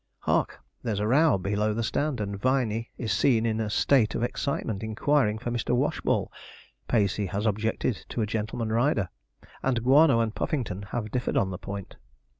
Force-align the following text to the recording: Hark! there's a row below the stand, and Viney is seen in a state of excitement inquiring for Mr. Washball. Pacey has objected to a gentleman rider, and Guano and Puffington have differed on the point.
Hark! 0.21 0.59
there's 0.81 0.99
a 0.99 1.05
row 1.05 1.37
below 1.37 1.75
the 1.75 1.83
stand, 1.83 2.19
and 2.19 2.35
Viney 2.35 2.89
is 2.97 3.11
seen 3.13 3.45
in 3.45 3.59
a 3.59 3.69
state 3.69 4.15
of 4.15 4.23
excitement 4.23 4.81
inquiring 4.81 5.37
for 5.37 5.51
Mr. 5.51 5.77
Washball. 5.77 6.29
Pacey 6.87 7.27
has 7.27 7.45
objected 7.45 8.03
to 8.09 8.23
a 8.23 8.25
gentleman 8.25 8.71
rider, 8.71 9.09
and 9.61 9.83
Guano 9.83 10.19
and 10.19 10.33
Puffington 10.33 10.85
have 10.89 11.11
differed 11.11 11.37
on 11.37 11.51
the 11.51 11.59
point. 11.59 11.97